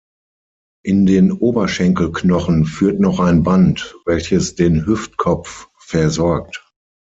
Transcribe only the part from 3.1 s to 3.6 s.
ein